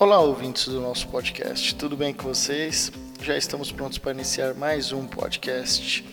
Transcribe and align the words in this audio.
Olá, 0.00 0.20
ouvintes 0.20 0.66
do 0.66 0.80
nosso 0.80 1.08
podcast, 1.08 1.74
tudo 1.74 1.96
bem 1.96 2.14
com 2.14 2.22
vocês? 2.22 2.92
Já 3.20 3.36
estamos 3.36 3.72
prontos 3.72 3.98
para 3.98 4.12
iniciar 4.12 4.54
mais 4.54 4.92
um 4.92 5.04
podcast. 5.04 6.04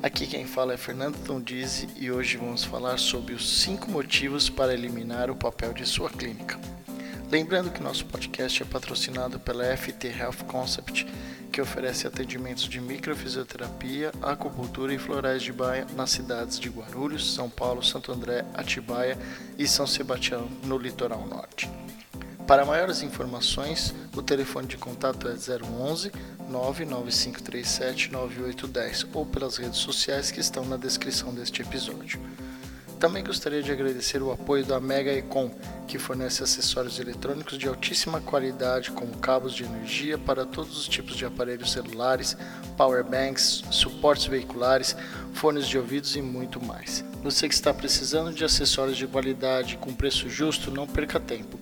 Aqui 0.00 0.28
quem 0.28 0.46
fala 0.46 0.74
é 0.74 0.76
Fernando 0.76 1.18
Tondizzi 1.24 1.88
e 1.96 2.08
hoje 2.08 2.36
vamos 2.36 2.62
falar 2.62 2.98
sobre 2.98 3.34
os 3.34 3.62
5 3.62 3.90
motivos 3.90 4.48
para 4.48 4.72
eliminar 4.72 5.28
o 5.28 5.34
papel 5.34 5.72
de 5.72 5.84
sua 5.84 6.08
clínica. 6.08 6.56
Lembrando 7.32 7.72
que 7.72 7.82
nosso 7.82 8.06
podcast 8.06 8.62
é 8.62 8.64
patrocinado 8.64 9.40
pela 9.40 9.76
FT 9.76 10.06
Health 10.06 10.44
Concept, 10.46 11.04
que 11.50 11.60
oferece 11.60 12.06
atendimentos 12.06 12.68
de 12.68 12.80
microfisioterapia, 12.80 14.12
acupuntura 14.22 14.94
e 14.94 14.98
florais 14.98 15.42
de 15.42 15.52
baia 15.52 15.84
nas 15.96 16.10
cidades 16.10 16.60
de 16.60 16.68
Guarulhos, 16.68 17.34
São 17.34 17.50
Paulo, 17.50 17.82
Santo 17.82 18.12
André, 18.12 18.44
Atibaia 18.54 19.18
e 19.58 19.66
São 19.66 19.84
Sebastião, 19.84 20.48
no 20.62 20.78
litoral 20.78 21.26
norte. 21.26 21.68
Para 22.46 22.66
maiores 22.66 23.02
informações, 23.02 23.94
o 24.14 24.20
telefone 24.20 24.66
de 24.66 24.76
contato 24.76 25.28
é 25.28 25.32
011 25.32 26.10
99537 26.50 28.10
9810 28.10 29.06
ou 29.14 29.24
pelas 29.24 29.56
redes 29.56 29.78
sociais 29.78 30.30
que 30.30 30.40
estão 30.40 30.64
na 30.64 30.76
descrição 30.76 31.32
deste 31.32 31.62
episódio. 31.62 32.20
Também 32.98 33.24
gostaria 33.24 33.62
de 33.62 33.70
agradecer 33.70 34.22
o 34.22 34.30
apoio 34.30 34.64
da 34.64 34.80
Mega 34.80 35.12
Econ, 35.12 35.50
que 35.86 35.98
fornece 35.98 36.42
acessórios 36.42 36.98
eletrônicos 36.98 37.58
de 37.58 37.68
altíssima 37.68 38.20
qualidade, 38.20 38.90
como 38.90 39.16
cabos 39.18 39.54
de 39.54 39.64
energia 39.64 40.18
para 40.18 40.44
todos 40.44 40.76
os 40.76 40.88
tipos 40.88 41.16
de 41.16 41.24
aparelhos 41.24 41.72
celulares, 41.72 42.36
power 42.76 43.04
banks, 43.04 43.64
suportes 43.70 44.26
veiculares, 44.26 44.96
fones 45.32 45.66
de 45.66 45.78
ouvidos 45.78 46.16
e 46.16 46.22
muito 46.22 46.62
mais. 46.62 47.04
Você 47.22 47.48
que 47.48 47.54
está 47.54 47.72
precisando 47.72 48.32
de 48.32 48.44
acessórios 48.44 48.96
de 48.96 49.06
qualidade 49.06 49.76
com 49.78 49.94
preço 49.94 50.28
justo, 50.28 50.70
não 50.70 50.86
perca 50.86 51.18
tempo 51.18 51.58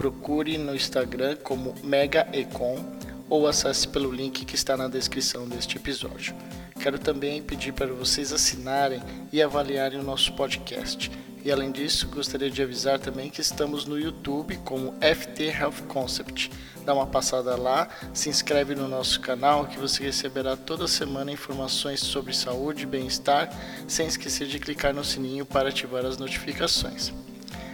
procure 0.00 0.56
no 0.56 0.74
Instagram 0.74 1.36
como 1.42 1.74
Mega 1.84 2.26
Econ 2.32 2.82
ou 3.28 3.46
acesse 3.46 3.86
pelo 3.86 4.10
link 4.10 4.46
que 4.46 4.54
está 4.54 4.74
na 4.74 4.88
descrição 4.88 5.46
deste 5.46 5.76
episódio. 5.76 6.34
Quero 6.80 6.98
também 6.98 7.42
pedir 7.42 7.74
para 7.74 7.92
vocês 7.92 8.32
assinarem 8.32 9.02
e 9.30 9.42
avaliarem 9.42 10.00
o 10.00 10.02
nosso 10.02 10.32
podcast. 10.32 11.10
E 11.44 11.52
além 11.52 11.70
disso, 11.70 12.08
gostaria 12.08 12.50
de 12.50 12.62
avisar 12.62 12.98
também 12.98 13.28
que 13.28 13.42
estamos 13.42 13.84
no 13.84 13.98
YouTube 13.98 14.56
como 14.64 14.94
FT 15.02 15.48
Health 15.48 15.82
Concept. 15.86 16.50
Dá 16.82 16.94
uma 16.94 17.06
passada 17.06 17.54
lá, 17.54 17.86
se 18.14 18.30
inscreve 18.30 18.74
no 18.74 18.88
nosso 18.88 19.20
canal 19.20 19.66
que 19.66 19.78
você 19.78 20.02
receberá 20.02 20.56
toda 20.56 20.88
semana 20.88 21.30
informações 21.30 22.00
sobre 22.00 22.32
saúde 22.32 22.84
e 22.84 22.86
bem-estar, 22.86 23.50
sem 23.86 24.06
esquecer 24.06 24.46
de 24.46 24.58
clicar 24.58 24.94
no 24.94 25.04
sininho 25.04 25.44
para 25.44 25.68
ativar 25.68 26.06
as 26.06 26.16
notificações. 26.16 27.12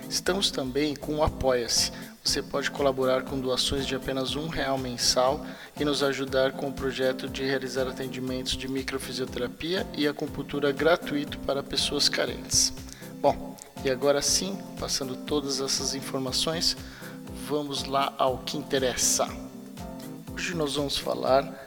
Estamos 0.09 0.51
também 0.51 0.95
com 0.95 1.17
o 1.17 1.23
Apoia-se 1.23 1.91
você 2.27 2.43
pode 2.43 2.73
colaborar 2.73 3.23
com 3.23 3.39
doações 3.39 3.87
de 3.87 3.95
apenas 3.95 4.35
um 4.35 4.49
real 4.49 4.77
mensal 4.77 5.47
e 5.79 5.85
nos 5.85 6.03
ajudar 6.03 6.53
com 6.53 6.69
o 6.69 6.73
projeto 6.73 7.29
de 7.29 7.45
realizar 7.45 7.87
atendimentos 7.87 8.57
de 8.57 8.67
microfisioterapia 8.67 9.87
e 9.97 10.09
acupuntura 10.09 10.73
gratuito 10.73 11.39
para 11.41 11.63
pessoas 11.63 12.09
carentes. 12.09 12.73
Bom, 13.21 13.57
e 13.85 13.91
agora 13.91 14.21
sim, 14.21 14.59
passando 14.79 15.15
todas 15.15 15.61
essas 15.61 15.95
informações, 15.95 16.77
vamos 17.49 17.85
lá 17.85 18.13
ao 18.19 18.39
que 18.39 18.59
interessa. 18.59 19.29
Hoje 20.35 20.55
nós 20.55 20.75
vamos 20.75 20.99
falar 20.99 21.65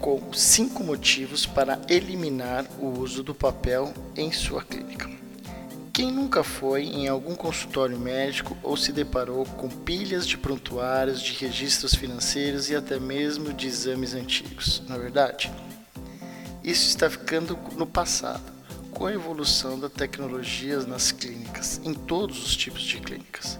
com 0.00 0.32
cinco 0.32 0.82
motivos 0.82 1.46
para 1.46 1.80
eliminar 1.88 2.66
o 2.80 2.98
uso 2.98 3.22
do 3.22 3.34
papel 3.34 3.94
em 4.16 4.32
sua 4.32 4.62
clínica. 4.64 5.23
Quem 5.94 6.10
nunca 6.10 6.42
foi 6.42 6.86
em 6.86 7.06
algum 7.06 7.36
consultório 7.36 7.96
médico 7.96 8.58
ou 8.64 8.76
se 8.76 8.90
deparou 8.90 9.46
com 9.46 9.68
pilhas 9.68 10.26
de 10.26 10.36
prontuários, 10.36 11.22
de 11.22 11.34
registros 11.34 11.94
financeiros 11.94 12.68
e 12.68 12.74
até 12.74 12.98
mesmo 12.98 13.52
de 13.52 13.68
exames 13.68 14.12
antigos, 14.12 14.82
na 14.88 14.96
é 14.96 14.98
verdade? 14.98 15.52
Isso 16.64 16.88
está 16.88 17.08
ficando 17.08 17.56
no 17.76 17.86
passado, 17.86 18.42
com 18.90 19.06
a 19.06 19.12
evolução 19.12 19.78
da 19.78 19.88
tecnologia 19.88 20.80
nas 20.80 21.12
clínicas, 21.12 21.80
em 21.84 21.94
todos 21.94 22.44
os 22.44 22.56
tipos 22.56 22.82
de 22.82 22.98
clínicas. 22.98 23.56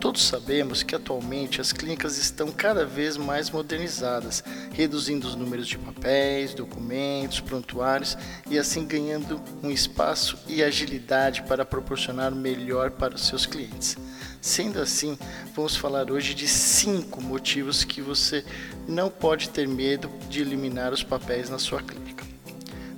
Todos 0.00 0.22
sabemos 0.22 0.82
que 0.82 0.94
atualmente 0.94 1.60
as 1.60 1.74
clínicas 1.74 2.16
estão 2.16 2.50
cada 2.50 2.86
vez 2.86 3.18
mais 3.18 3.50
modernizadas, 3.50 4.42
reduzindo 4.72 5.28
os 5.28 5.34
números 5.34 5.68
de 5.68 5.76
papéis, 5.76 6.54
documentos, 6.54 7.40
prontuários 7.40 8.16
e 8.48 8.58
assim 8.58 8.86
ganhando 8.86 9.38
um 9.62 9.70
espaço 9.70 10.38
e 10.48 10.62
agilidade 10.62 11.42
para 11.42 11.66
proporcionar 11.66 12.32
o 12.32 12.36
melhor 12.36 12.92
para 12.92 13.14
os 13.14 13.26
seus 13.26 13.44
clientes. 13.44 13.98
Sendo 14.40 14.80
assim, 14.80 15.18
vamos 15.54 15.76
falar 15.76 16.10
hoje 16.10 16.32
de 16.32 16.48
cinco 16.48 17.22
motivos 17.22 17.84
que 17.84 18.00
você 18.00 18.42
não 18.88 19.10
pode 19.10 19.50
ter 19.50 19.68
medo 19.68 20.10
de 20.30 20.40
eliminar 20.40 20.94
os 20.94 21.02
papéis 21.02 21.50
na 21.50 21.58
sua 21.58 21.82
clínica. 21.82 22.24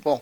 Bom, 0.05 0.21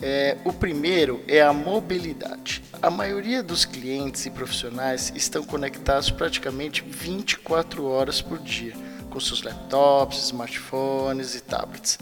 é, 0.00 0.36
o 0.44 0.52
primeiro 0.52 1.24
é 1.26 1.40
a 1.40 1.54
mobilidade. 1.54 2.67
A 2.80 2.90
maioria 2.90 3.42
dos 3.42 3.64
clientes 3.64 4.24
e 4.24 4.30
profissionais 4.30 5.12
estão 5.16 5.42
conectados 5.42 6.10
praticamente 6.10 6.80
24 6.80 7.84
horas 7.84 8.22
por 8.22 8.38
dia 8.38 8.72
com 9.10 9.18
seus 9.18 9.42
laptops, 9.42 10.26
smartphones 10.26 11.34
e 11.34 11.40
tablets. 11.40 11.98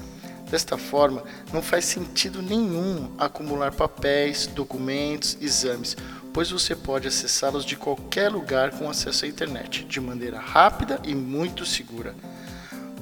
Desta 0.51 0.77
forma, 0.77 1.25
não 1.51 1.63
faz 1.63 1.87
sentido 1.87 2.43
nenhum 2.43 3.11
acumular 3.17 3.73
papéis, 3.73 4.47
documentos, 4.47 5.39
exames, 5.41 5.97
pois 6.35 6.51
você 6.51 6.77
pode 6.77 7.09
acessá-los 7.09 7.65
de 7.65 7.75
qualquer 7.75 8.31
lugar 8.31 8.73
com 8.73 8.91
acesso 8.91 9.25
à 9.25 9.29
internet, 9.29 9.83
de 9.83 9.99
maneira 9.99 10.39
rápida 10.39 11.01
e 11.05 11.15
muito 11.15 11.65
segura 11.65 12.15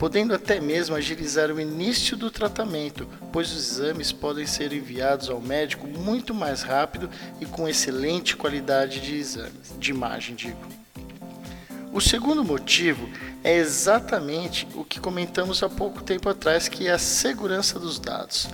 podendo 0.04 0.34
até 0.34 0.60
mesmo 0.60 0.94
agilizar 0.94 1.50
o 1.50 1.58
início 1.58 2.14
do 2.14 2.30
tratamento, 2.30 3.08
pois 3.32 3.50
os 3.50 3.70
exames 3.70 4.12
podem 4.12 4.46
ser 4.46 4.70
enviados 4.70 5.30
ao 5.30 5.40
médico 5.40 5.86
muito 5.86 6.34
mais 6.34 6.60
rápido 6.60 7.08
e 7.40 7.46
com 7.46 7.66
excelente 7.66 8.36
qualidade 8.36 9.00
de 9.00 9.16
exames, 9.16 9.74
de 9.78 9.90
imagem, 9.90 10.36
digo. 10.36 10.60
O 11.90 12.02
segundo 12.02 12.44
motivo 12.44 13.08
é 13.42 13.56
exatamente 13.56 14.68
o 14.74 14.84
que 14.84 15.00
comentamos 15.00 15.62
há 15.62 15.70
pouco 15.70 16.02
tempo 16.02 16.28
atrás, 16.28 16.68
que 16.68 16.86
é 16.86 16.92
a 16.92 16.98
segurança 16.98 17.78
dos 17.78 17.98
dados. 17.98 18.46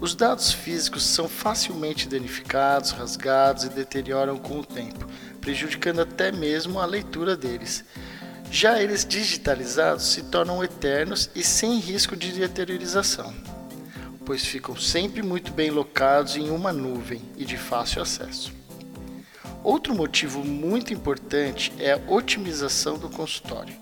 Os 0.00 0.14
dados 0.14 0.52
físicos 0.52 1.04
são 1.04 1.28
facilmente 1.28 2.08
danificados, 2.08 2.92
rasgados 2.92 3.64
e 3.64 3.68
deterioram 3.68 4.38
com 4.38 4.58
o 4.58 4.64
tempo, 4.64 5.06
prejudicando 5.42 6.00
até 6.00 6.32
mesmo 6.32 6.80
a 6.80 6.86
leitura 6.86 7.36
deles. 7.36 7.84
Já 8.54 8.80
eles 8.80 9.04
digitalizados 9.04 10.04
se 10.04 10.22
tornam 10.22 10.62
eternos 10.62 11.28
e 11.34 11.42
sem 11.42 11.80
risco 11.80 12.14
de 12.14 12.30
deteriorização, 12.30 13.34
pois 14.24 14.44
ficam 14.44 14.76
sempre 14.76 15.24
muito 15.24 15.50
bem 15.50 15.72
locados 15.72 16.36
em 16.36 16.50
uma 16.50 16.72
nuvem 16.72 17.20
e 17.36 17.44
de 17.44 17.56
fácil 17.56 18.00
acesso. 18.00 18.52
Outro 19.64 19.92
motivo 19.92 20.44
muito 20.44 20.94
importante 20.94 21.72
é 21.80 21.94
a 21.94 22.00
otimização 22.06 22.96
do 22.96 23.10
consultório. 23.10 23.74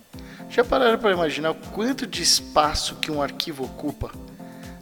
Já 0.48 0.64
pararam 0.64 0.98
para 0.98 1.12
imaginar 1.12 1.50
o 1.50 1.54
quanto 1.54 2.06
de 2.06 2.22
espaço 2.22 2.96
que 2.96 3.12
um 3.12 3.20
arquivo 3.20 3.64
ocupa? 3.64 4.10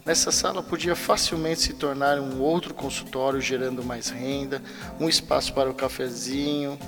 Nessa 0.07 0.31
sala 0.31 0.63
podia 0.63 0.95
facilmente 0.95 1.63
se 1.63 1.73
tornar 1.73 2.21
um 2.21 2.41
outro 2.41 2.73
consultório, 2.75 3.41
gerando 3.41 3.83
mais 3.83 4.09
renda, 4.09 4.63
um 5.01 5.09
espaço 5.09 5.53
para 5.53 5.69
o 5.69 5.75
cafezinho, 5.75 6.79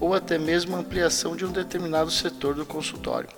ou 0.00 0.14
até 0.14 0.38
mesmo 0.38 0.76
ampliação 0.76 1.36
de 1.36 1.44
um 1.44 1.52
determinado 1.52 2.10
setor 2.10 2.54
do 2.54 2.66
consultório. 2.66 3.28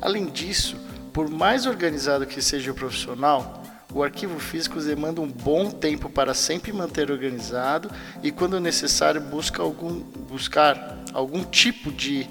Além 0.00 0.26
disso, 0.26 0.76
por 1.12 1.28
mais 1.28 1.66
organizado 1.66 2.26
que 2.26 2.40
seja 2.40 2.70
o 2.70 2.74
profissional, 2.74 3.62
o 3.92 4.02
arquivo 4.02 4.38
físico 4.38 4.78
demanda 4.80 5.20
um 5.20 5.26
bom 5.26 5.70
tempo 5.70 6.10
para 6.10 6.34
sempre 6.34 6.72
manter 6.72 7.10
organizado 7.10 7.90
e, 8.22 8.30
quando 8.30 8.60
necessário, 8.60 9.20
busca 9.20 9.62
algum, 9.62 10.00
buscar 10.28 10.98
algum 11.12 11.42
tipo 11.42 11.90
de 11.90 12.28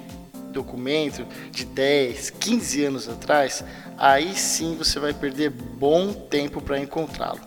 documento 0.52 1.26
de 1.50 1.64
10, 1.64 2.30
15 2.30 2.84
anos 2.84 3.08
atrás, 3.08 3.64
aí 3.96 4.34
sim 4.36 4.76
você 4.76 4.98
vai 4.98 5.12
perder 5.12 5.50
bom 5.50 6.12
tempo 6.12 6.60
para 6.60 6.78
encontrá-lo. 6.78 7.40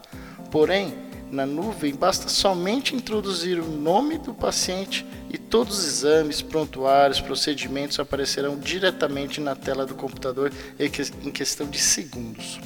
Porém, 0.51 0.93
na 1.31 1.45
nuvem 1.45 1.95
basta 1.95 2.27
somente 2.27 2.95
introduzir 2.95 3.59
o 3.59 3.65
nome 3.65 4.17
do 4.17 4.33
paciente 4.33 5.05
e 5.29 5.37
todos 5.37 5.79
os 5.79 5.85
exames, 5.85 6.41
prontuários, 6.41 7.21
procedimentos 7.21 7.99
aparecerão 7.99 8.59
diretamente 8.59 9.39
na 9.39 9.55
tela 9.55 9.85
do 9.85 9.95
computador 9.95 10.51
em 10.77 11.31
questão 11.31 11.67
de 11.67 11.79
segundos. 11.79 12.59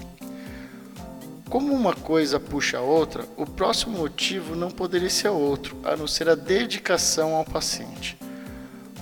Como 1.47 1.73
uma 1.73 1.93
coisa 1.93 2.39
puxa 2.39 2.79
a 2.79 2.81
outra, 2.81 3.23
o 3.37 3.45
próximo 3.45 3.99
motivo 3.99 4.55
não 4.55 4.71
poderia 4.71 5.09
ser 5.11 5.29
outro, 5.29 5.77
a 5.83 5.95
não 5.95 6.07
ser 6.07 6.27
a 6.27 6.35
dedicação 6.35 7.35
ao 7.35 7.45
paciente. 7.45 8.17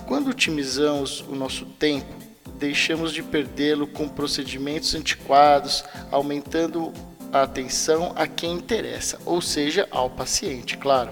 Quando 0.06 0.28
otimizamos 0.28 1.22
o 1.22 1.34
nosso 1.34 1.64
tempo, 1.64 2.14
deixamos 2.58 3.12
de 3.12 3.22
perdê-lo 3.22 3.86
com 3.86 4.06
procedimentos 4.06 4.94
antiquados, 4.94 5.82
aumentando 6.12 6.92
a 7.34 7.42
atenção 7.42 8.12
a 8.14 8.28
quem 8.28 8.52
interessa, 8.52 9.18
ou 9.26 9.42
seja, 9.42 9.88
ao 9.90 10.08
paciente, 10.08 10.78
claro. 10.78 11.10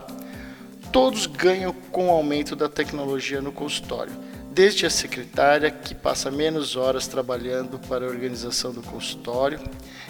Todos 0.93 1.27
ganham 1.27 1.73
com 1.91 2.07
o 2.07 2.11
aumento 2.13 2.55
da 2.55 2.69
tecnologia 2.69 3.43
no 3.43 3.51
consultório, 3.51 4.13
desde 4.53 4.87
a 4.87 4.91
secretária 4.91 5.69
que 5.69 5.97
passa 5.97 6.31
menos 6.31 6.77
horas 6.77 7.09
trabalhando 7.09 7.77
para 7.89 8.07
a 8.07 8.09
organização 8.09 8.71
do 8.71 8.83
consultório. 8.83 9.59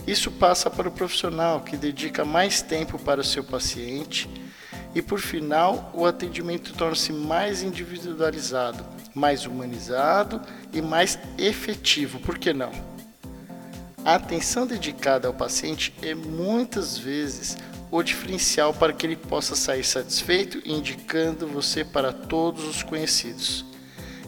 Isso 0.06 0.30
passa 0.30 0.68
para 0.68 0.86
o 0.86 0.92
profissional 0.92 1.62
que 1.62 1.78
dedica 1.78 2.26
mais 2.26 2.60
tempo 2.60 2.98
para 2.98 3.22
o 3.22 3.24
seu 3.24 3.42
paciente. 3.42 4.28
E 4.94 5.00
por 5.00 5.18
final, 5.18 5.90
o 5.94 6.04
atendimento 6.04 6.74
torna-se 6.74 7.10
mais 7.10 7.62
individualizado, 7.62 8.84
mais 9.14 9.46
humanizado 9.46 10.42
e 10.74 10.82
mais 10.82 11.18
efetivo. 11.38 12.20
Por 12.20 12.36
que 12.36 12.52
não? 12.52 12.91
A 14.04 14.16
atenção 14.16 14.66
dedicada 14.66 15.28
ao 15.28 15.34
paciente 15.34 15.94
é 16.02 16.12
muitas 16.12 16.98
vezes 16.98 17.56
o 17.88 18.02
diferencial 18.02 18.74
para 18.74 18.92
que 18.92 19.06
ele 19.06 19.14
possa 19.14 19.54
sair 19.54 19.84
satisfeito, 19.84 20.60
indicando 20.64 21.46
você 21.46 21.84
para 21.84 22.12
todos 22.12 22.64
os 22.64 22.82
conhecidos. 22.82 23.64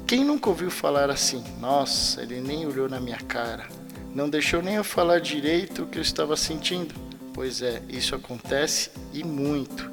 Quem 0.07 0.23
nunca 0.23 0.49
ouviu 0.49 0.71
falar 0.71 1.11
assim? 1.11 1.43
Nossa, 1.59 2.23
ele 2.23 2.41
nem 2.41 2.65
olhou 2.65 2.89
na 2.89 3.01
minha 3.01 3.17
cara, 3.17 3.67
não 4.15 4.31
deixou 4.31 4.63
nem 4.63 4.77
eu 4.77 4.85
falar 4.85 5.21
direito 5.21 5.83
o 5.83 5.87
que 5.87 5.99
eu 5.99 6.03
estava 6.03 6.37
sentindo. 6.37 6.95
Pois 7.33 7.61
é, 7.61 7.83
isso 7.89 8.15
acontece 8.15 8.93
e 9.13 9.25
muito. 9.25 9.91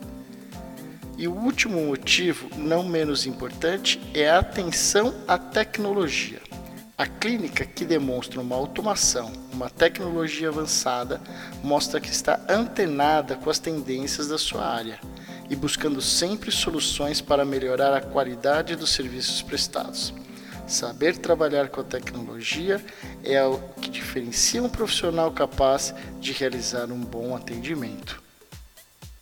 E 1.17 1.27
o 1.27 1.33
último 1.33 1.83
motivo, 1.87 2.49
não 2.55 2.83
menos 2.83 3.25
importante, 3.25 3.99
é 4.13 4.29
a 4.29 4.39
atenção 4.39 5.15
à 5.27 5.39
tecnologia. 5.39 6.50
A 7.01 7.07
clínica 7.07 7.65
que 7.65 7.83
demonstra 7.83 8.39
uma 8.39 8.55
automação, 8.55 9.33
uma 9.51 9.71
tecnologia 9.71 10.49
avançada, 10.49 11.19
mostra 11.63 11.99
que 11.99 12.11
está 12.11 12.39
antenada 12.47 13.35
com 13.35 13.49
as 13.49 13.57
tendências 13.57 14.27
da 14.27 14.37
sua 14.37 14.63
área 14.63 14.99
e 15.49 15.55
buscando 15.55 15.99
sempre 15.99 16.51
soluções 16.51 17.19
para 17.19 17.43
melhorar 17.43 17.91
a 17.91 18.01
qualidade 18.01 18.75
dos 18.75 18.91
serviços 18.91 19.41
prestados. 19.41 20.13
Saber 20.67 21.17
trabalhar 21.17 21.69
com 21.69 21.81
a 21.81 21.83
tecnologia 21.83 22.79
é 23.23 23.43
o 23.43 23.57
que 23.81 23.89
diferencia 23.89 24.61
um 24.61 24.69
profissional 24.69 25.31
capaz 25.31 25.95
de 26.19 26.31
realizar 26.33 26.91
um 26.91 26.99
bom 26.99 27.35
atendimento. 27.35 28.21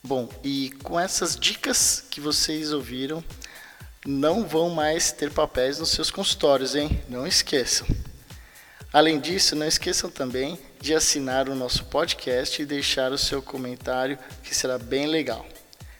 Bom, 0.03 0.27
e 0.43 0.71
com 0.83 0.99
essas 0.99 1.33
dicas 1.33 2.03
que 2.11 2.19
vocês 2.19 2.73
ouviram, 2.73 3.23
não 4.05 4.47
vão 4.47 4.69
mais 4.69 5.11
ter 5.11 5.31
papéis 5.31 5.79
nos 5.79 5.91
seus 5.91 6.09
consultórios, 6.09 6.75
hein? 6.75 7.01
Não 7.09 7.27
esqueçam. 7.27 7.87
Além 8.91 9.19
disso, 9.19 9.55
não 9.55 9.67
esqueçam 9.67 10.09
também 10.09 10.57
de 10.81 10.95
assinar 10.95 11.47
o 11.49 11.55
nosso 11.55 11.85
podcast 11.85 12.61
e 12.61 12.65
deixar 12.65 13.11
o 13.11 13.17
seu 13.17 13.41
comentário, 13.41 14.17
que 14.43 14.55
será 14.55 14.77
bem 14.77 15.05
legal. 15.05 15.45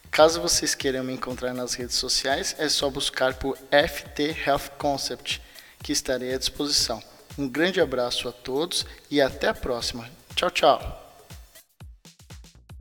Caso 0.10 0.42
vocês 0.42 0.74
queiram 0.74 1.04
me 1.04 1.13
encontrar 1.13 1.54
nas 1.54 1.75
redes 1.75 1.96
sociais, 1.96 2.56
é 2.57 2.68
só 2.68 2.90
buscar 2.90 3.36
por 3.36 3.57
FT 3.57 4.36
Health 4.45 4.72
Concept, 4.78 5.42
que 5.84 5.92
estarei 5.92 6.34
à 6.34 6.38
disposição. 6.38 7.02
Um 7.38 7.48
grande 7.48 7.80
abraço 7.80 8.28
a 8.28 8.31
todos 8.31 8.86
e 9.10 9.22
até 9.22 9.48
a 9.48 9.54
próxima. 9.54 10.10
Tchau, 10.36 10.50
tchau. 10.50 11.09